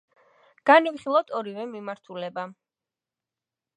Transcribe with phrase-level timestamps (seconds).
[0.69, 2.47] განვიხილოთ ორივე მიმართულება.